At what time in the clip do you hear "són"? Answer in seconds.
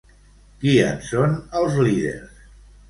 1.11-1.39